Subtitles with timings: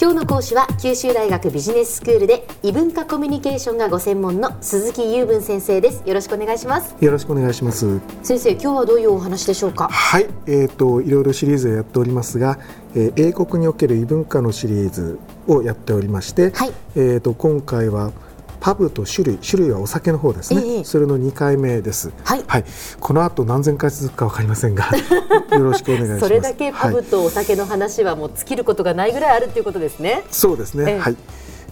[0.00, 6.04] 今日の講師は九州大学ビジネススクールで異文化コミュニケーションがご専門の鈴木雄文先生です。
[6.06, 6.94] よろしくお願いします。
[7.04, 7.98] よろしくお願いします。
[8.22, 9.88] 先生今日はどういうお話でしょうか？
[9.88, 10.28] はい。
[10.46, 12.60] えっ、ー、といろいろシリーズをやっておりますが、
[12.94, 18.12] えー、英国における異文化のシリーズをやっておりまして、はい、えっ、ー、と今回は
[18.60, 22.64] パブと種類種類はお酒の方ですね、えそれの2回目です、はい、はい、
[23.00, 24.88] この後何千回続くか分かりませんが
[25.52, 26.20] よろしくお願いします。
[26.20, 31.16] それだけパブとお酒の話はもう尽きることがないぐらいあるっていうことですね、そうですね、えはい。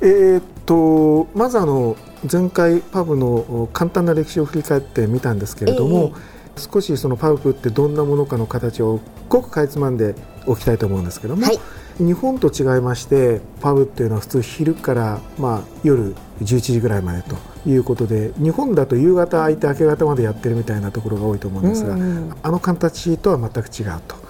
[0.01, 1.97] えー、っとまずあの
[2.31, 6.37] 前回パブの簡単な歴史を振り返ってみたんですけれども、え。
[6.59, 10.15] 少しそのパブってどんなものかの形をごくかいつまんで
[10.47, 11.59] おきたいと思うんですけども、はい。
[11.99, 17.37] 日本と違いましてパブっていうのは普通昼から、まあ、夜11時ぐらいまでと
[17.67, 24.27] いうことで日本だと夕方空いて明け方までやってるみたいなところが多いと思うんですが、うんうん、あの形とは全く違うと。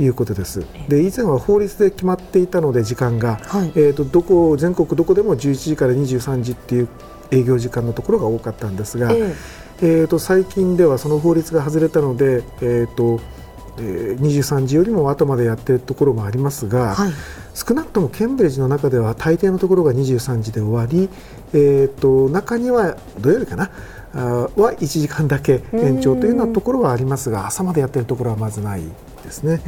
[0.00, 0.64] いうことです。
[0.88, 6.88] で以前は法律で決まっていたので時間が、はい、えーと、どこ全国どこでも11時から23時っていう
[7.32, 9.34] 営業時間のところが多かったんですが、えー、
[9.82, 13.18] えーと最近ではその法律が外れたので、えーと
[13.80, 17.12] えー、23時よりも後までやってるところもありますが、はい、
[17.54, 21.08] 少なくともケンブリッジの中では大抵のところが23時で終わり、
[21.52, 23.70] えーと、中には土曜日かな
[24.14, 28.82] あは1時間だけ延長というようなところはありますが朝までやってるところはまずない
[29.22, 29.60] ですね。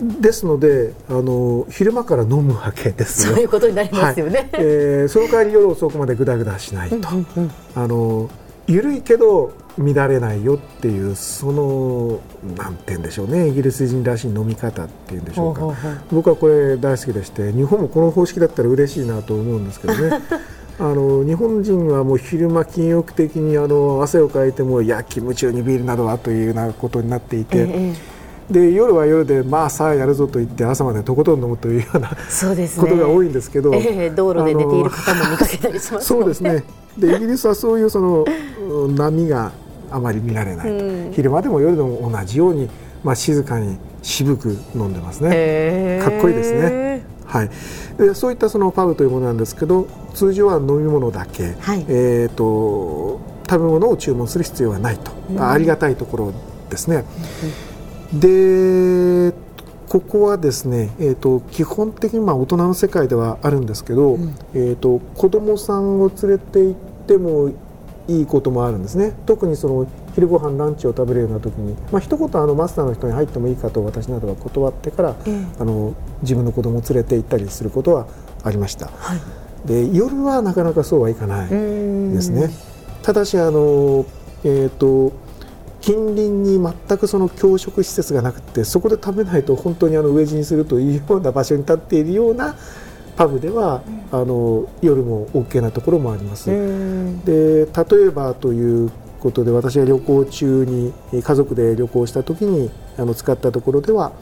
[0.00, 6.96] ですのであの昼間から飲むわけですそういうことになりますよね、はい、えー、その代わり夜遅くまでぐだぐだしないと、
[7.74, 8.30] あの
[8.66, 12.20] 緩いけど乱れないよっていうその
[12.56, 13.48] なんて言うんでしょうね。
[13.48, 15.74] イギリス人らしい飲み方っていうんでしょうか。
[16.10, 20.20] 僕はこれ大好きでして日本もこの方式だったら嬉しいなと思うんですけどね。
[20.78, 27.58] あの日本人はもう昼間禁欲的にあの汗をかいてもいや気夢中にビールなどはというようなことになっていて。
[27.58, 36.64] ええで夜は夜でまあさあやるぞと言って朝までとことん飲むというようなそうです、ね、ことが多いんですけど、えー、道路で寝ている方も見かけたりします、ね、そうですね。
[36.98, 38.24] でイギリスはそういうその
[38.96, 39.52] 波が
[39.90, 42.68] あまり見られない、うん、昼間でも夜でも同じように、
[43.02, 46.00] まあ、静かに渋く飲んでますね。
[46.02, 47.02] かっこいいですね。
[47.30, 47.50] はい、
[47.96, 56.32] でそういったそのパブというものなんですけど通常は飲み物だけ、はい、えーと、食べ物を注文する必要はないと、うん、ありがたいところ
[56.68, 57.04] ですね。
[58.12, 59.32] うん、で
[59.88, 66.74] ここはですね、えーと、基本的にまあ大人の世界ではあるんですけど、うん、えーと、と子供さんを連れて行っ
[67.06, 67.52] ても
[68.10, 69.14] いいこともあるんですね。
[69.26, 78.08] 特にその昼ご飯ランチを食べるような時に、まあ一言あのマスターの人に入ってもいいかと私などは断ってから、えー、あの自分の子供を連れて行ったりすることは
[78.42, 82.50] ありました、はい、で夜はなかなかそうはいかないですね。
[83.02, 84.04] ただしあの、
[84.44, 85.12] えーと、
[85.80, 92.56] 近隣に全くその教職施設がなくてそこで食べないと本当にあの飢え死にするというような場所に立っているような
[93.20, 93.82] パブでは、
[94.12, 96.46] あの夜も OK なところもあります。
[96.46, 104.12] で例えばということで私が旅行中に家族で旅行した時にあの使ったところでは、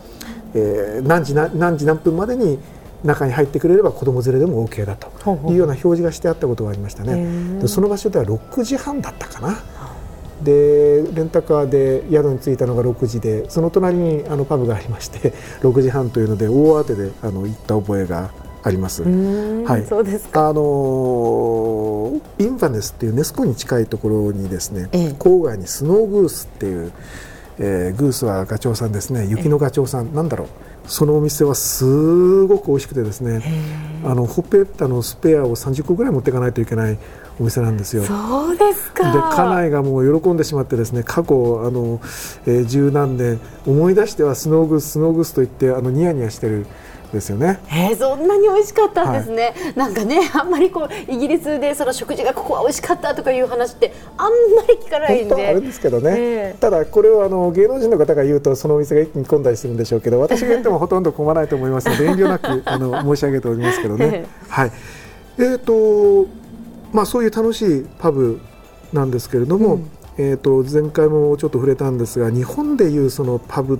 [0.53, 2.59] えー、何時何時何分までに
[3.04, 5.09] 中に入ってくれれば子供連れでも OK だと
[5.48, 7.60] いうような表示がしてあったことがありましたね。
[7.60, 9.62] でその場所では6時半だったかな。
[10.42, 18.30] でレンタカーで宿に着いたのが6時でその隣にあのパブがありまして6時半というので大慌てであの行った覚えが
[18.63, 19.03] あります。
[19.03, 20.49] はい、そうですか。
[20.49, 26.93] あのインファネスっていうネスコに近いところにですね、ええ、郊外にスノーグースっていう、
[27.59, 29.27] えー、グースはガチョウさんですね。
[29.27, 30.49] 雪のガチョウさん、なんだろう。
[30.89, 33.43] そのお店はすごく美味しくてですね
[34.05, 36.99] あのほっぺたのスペアを30個ぐらい持っていかないといけない
[37.39, 38.03] お店なんですよ。
[38.03, 39.13] そうですか。
[39.13, 42.01] で家内がもう喜んでしまってですね過去あの、
[42.47, 46.67] えー、十何年思い出してはスノーグーススノーグースと言ってあのニヤニヤしてる。
[47.13, 47.61] ですよね。
[47.71, 49.55] えー、そんなに美味しかったんですね。
[49.57, 55.47] はい、なんかね、あんまりこうイギリスでその食事がここは美味しかったとかいう話ってあんまり聞かないんで。
[55.47, 56.15] あれですけどね。
[56.17, 64.04] えー、ただこれをあの芸能人の方が言うとそのお店が一気に混んだりするんでしょうけど、私が言ってもほとんど混まないと思いますので遠慮なく あの申し上げておりますけどね。
[64.13, 64.72] えー、はい。
[65.39, 66.28] えっ、ー、と
[66.93, 68.41] まあそういう楽しいパブ
[68.93, 69.75] なんですけれども。
[69.75, 69.91] うん
[70.21, 73.78] えーと前回もちょっと触れたんですが日本でいうそのパブ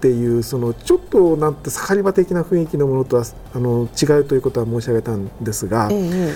[0.00, 3.24] っていうそのちょっとなんて盛り場的な雰囲気のものとは
[3.54, 6.34] あの違うということは申し上げたんですが、えー、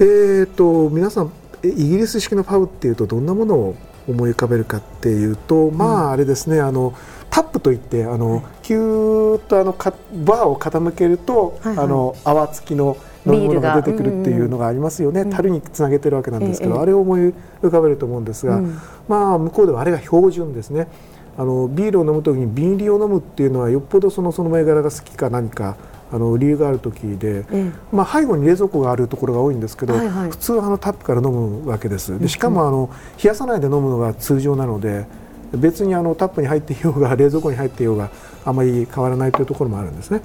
[0.00, 1.32] えーと皆さん
[1.64, 3.76] イギリス式のパブっていうとどんなものを
[4.06, 6.94] 思い浮かべるかっていうと、まああれですねあの
[7.30, 9.92] タップといってあの、キューッとあのか
[10.24, 12.96] バーを傾けると、あの泡付きの
[13.26, 20.88] 飲み物が出てくるっていうのがありますよね、樽につなげてるわけなんですけど、ええ、あれを思い浮かべると思うんですが、うん、まあ向こうではあれが標準ですね。
[21.38, 25.76] あのビールを飲む時に瓶入りを飲むっていうのはよっぽどそのその銘柄が好きか何か
[26.10, 27.44] あの理由がある時で、
[27.92, 32.18] まあ、背後に冷蔵庫があるところが多いんですけど、はいはい、普通はあのタップから飲むわけです。
[32.18, 32.90] でしかもあの
[33.22, 35.06] 冷やさないで飲むのが通常なので
[35.52, 38.10] 別にあのタップに入っていようが冷蔵庫に入っていようが
[38.44, 40.22] あまり変わらないというところもあるんですね。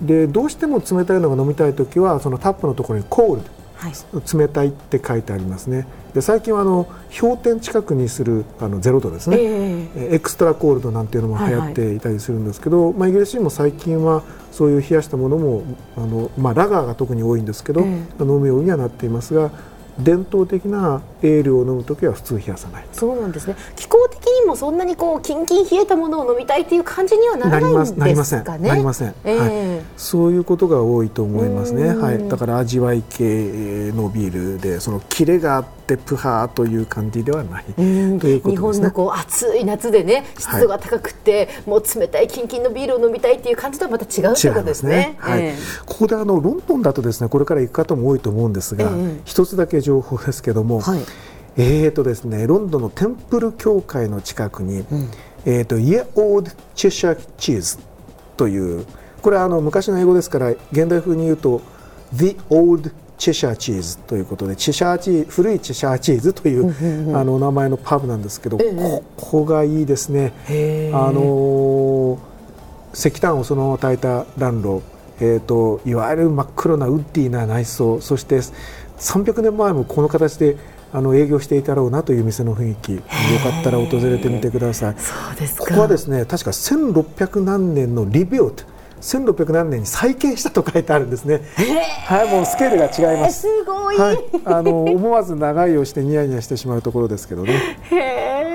[0.00, 3.50] でどうしても冷たいのが飲みたい時はそのタップのところにコールはい、
[4.32, 5.86] 冷たいって書いてありますね。
[6.14, 6.86] で最近はあの
[7.20, 14.22] 氷点近くにするあのゼロ度ですね、えー、エクストラコールドなんていうのも流行っていたりするんですけど、はいはい、まあ、イギリス人も最近は
[14.52, 15.64] そういう冷やしたものも
[15.96, 19.50] あの、まあ、ラガーが特に多いんですけど、えー、飲むようにはなっていますが
[19.98, 22.86] 伝統的なエールを飲む時は普通冷やさない。
[22.92, 23.54] そうなんですね。
[23.76, 28.00] 気候的にもそんなにこうキンキン冷えたものを飲みたいっていう感じにはならないんですかね。
[28.00, 28.44] なりません。
[28.44, 31.94] なりません、えー、はい、そういうことが多いと思いますね。
[31.94, 32.28] はい。
[32.28, 37.64] だから味わい系のビールでそのキレがあってプハーという感じではない。
[37.74, 45.16] ということです、ね、日本のこう暑い夏でね湿度が高くて、はい、もう冷たいキンキンのビールを飲みたいっていう感じとはまた違うということですね。
[45.18, 51.00] はい、えー、ここであのロンドンだとですねこれから行く方も多いと思うんですが、えー、一つだけ情報ですけども、はい、
[51.56, 55.10] えーとですね、ロンドンのテンプル教会の近くに、うん、
[55.44, 57.78] えーと、イエオード・チェシャーチーズ
[58.36, 58.86] という
[59.22, 61.62] これはあの昔の英語ですから現代風に言うと
[62.12, 70.32] The Old チェシャーチーズということでチェシャーチー古いチェシャーチーズというあの名前のパブなんですけど、ここがいいですね。
[70.92, 72.18] あの
[72.92, 74.82] 石炭をそのまま炊いた暖炉、
[75.20, 78.40] えーといわゆる真っ黒なウッディな内装そして
[78.98, 80.56] 300年前もこの形で
[80.94, 83.00] あの営業していたろうなという店の雰囲気よ
[83.42, 88.64] かったら訪れてみてくださいそうですここはですね確か1600何年のリビオット
[89.00, 91.42] 1600何年に再建したと書いてあるんですね。
[92.06, 93.42] はい、もうスケールが違います。
[93.42, 93.98] すごい。
[93.98, 97.78] はい、あの思わず長いをしてニヤニヤしてしまうところですけどね。
[97.90, 97.96] へ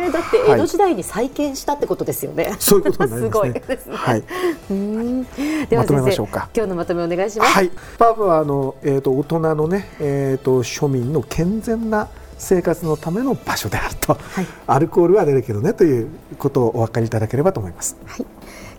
[0.08, 2.46] え、だって江戸時代に再建したってことですよね。
[2.46, 3.62] はい、そういうことになりますね。
[3.78, 4.24] すねはい。
[4.72, 5.24] うん
[5.70, 6.50] ではまとめましょうか。
[6.56, 7.52] 今日のまとめお願いします。
[7.52, 7.70] はい。
[8.00, 12.08] パブはあのえっ、ー、と大人のねえっ、ー、と庶民の健全な
[12.40, 16.10] 生活のための場所であると、はい、アルコールは出るけどねという
[16.40, 17.98] ことをお分かりいただければと思います。
[18.06, 18.26] はい。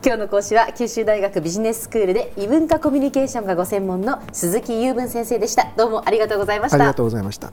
[0.04, 5.72] 今日の講師は九州大学ビジネススクールで異文化コミュニケーションがご専門の鈴木雄文先生でした。
[5.76, 6.76] どうもありがとうございました。
[6.76, 7.52] ありがとうございました